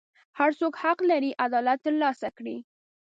هر 0.39 0.51
څوک 0.59 0.73
حق 0.83 0.99
لري 1.11 1.31
عدالت 1.45 1.79
ترلاسه 1.85 2.27
کړي. 2.37 2.57